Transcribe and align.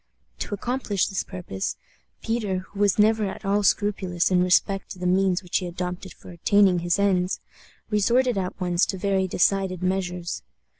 To 0.39 0.55
accomplish 0.55 1.05
this 1.05 1.23
purpose, 1.23 1.77
Peter, 2.23 2.65
who 2.69 2.79
was 2.79 2.97
never 2.97 3.25
at 3.25 3.45
all 3.45 3.61
scrupulous 3.61 4.31
in 4.31 4.41
respect 4.43 4.89
to 4.89 4.97
the 4.97 5.05
means 5.05 5.43
which 5.43 5.57
he 5.57 5.67
adopted 5.67 6.11
for 6.11 6.31
attaining 6.31 6.79
his 6.79 6.97
ends, 6.97 7.39
resorted 7.91 8.35
at 8.35 8.59
once 8.59 8.87
to 8.87 8.97
very 8.97 9.27
decided 9.27 9.83
measures. 9.83 10.41